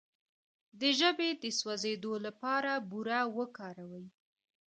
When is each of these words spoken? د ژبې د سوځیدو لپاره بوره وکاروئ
د 0.79 0.81
ژبې 0.99 1.29
د 1.41 1.43
سوځیدو 1.59 2.13
لپاره 2.25 2.71
بوره 2.89 3.19
وکاروئ 3.37 4.07